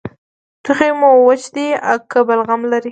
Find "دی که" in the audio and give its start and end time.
1.55-2.19